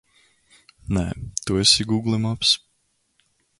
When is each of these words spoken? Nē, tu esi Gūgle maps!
Nē, 0.97 1.03
tu 1.45 1.59
esi 1.65 1.87
Gūgle 1.93 2.21
maps! 2.25 2.57